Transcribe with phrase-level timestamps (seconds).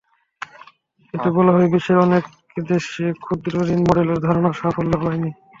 [1.13, 2.23] এতে বলা হয়, বিশ্বের অনেক
[2.67, 5.31] দেশে ক্ষুদ্রঋণ মডেলের ধারণা সাফল্য পায়নি।